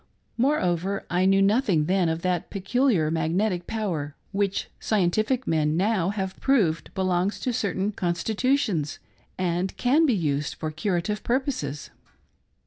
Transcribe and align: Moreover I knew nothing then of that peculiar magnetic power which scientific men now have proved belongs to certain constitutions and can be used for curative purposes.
Moreover 0.35 1.05
I 1.11 1.25
knew 1.25 1.43
nothing 1.43 1.85
then 1.85 2.09
of 2.09 2.23
that 2.23 2.49
peculiar 2.49 3.11
magnetic 3.11 3.67
power 3.67 4.15
which 4.31 4.67
scientific 4.79 5.45
men 5.45 5.77
now 5.77 6.09
have 6.09 6.35
proved 6.39 6.91
belongs 6.95 7.39
to 7.41 7.53
certain 7.53 7.91
constitutions 7.91 8.97
and 9.37 9.77
can 9.77 10.07
be 10.07 10.15
used 10.15 10.55
for 10.55 10.71
curative 10.71 11.21
purposes. 11.21 11.91